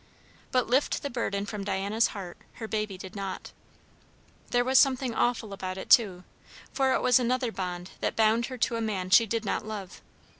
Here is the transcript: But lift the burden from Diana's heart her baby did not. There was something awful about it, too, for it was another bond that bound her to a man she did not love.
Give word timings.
But 0.51 0.65
lift 0.65 1.03
the 1.03 1.11
burden 1.11 1.45
from 1.45 1.63
Diana's 1.63 2.07
heart 2.07 2.39
her 2.53 2.67
baby 2.67 2.97
did 2.97 3.15
not. 3.15 3.51
There 4.49 4.63
was 4.63 4.79
something 4.79 5.13
awful 5.13 5.53
about 5.53 5.77
it, 5.77 5.91
too, 5.91 6.23
for 6.73 6.93
it 6.95 7.03
was 7.03 7.19
another 7.19 7.51
bond 7.51 7.91
that 7.99 8.15
bound 8.15 8.47
her 8.47 8.57
to 8.57 8.77
a 8.77 8.81
man 8.81 9.11
she 9.11 9.27
did 9.27 9.45
not 9.45 9.63
love. 9.63 10.01